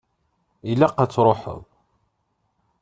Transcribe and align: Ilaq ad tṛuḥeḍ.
Ilaq 0.71 0.97
ad 1.03 1.09
tṛuḥeḍ. 1.13 1.61